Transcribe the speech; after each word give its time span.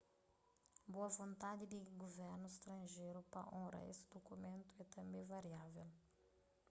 boa 0.93 1.09
vontandi 1.17 1.63
di 1.67 1.79
guvernus 2.03 2.55
stranjeru 2.59 3.21
pa 3.33 3.41
onra 3.61 3.79
es 3.91 3.99
dukumentu 4.13 4.71
é 4.83 4.85
tanbê 4.95 5.21
variável 5.35 5.89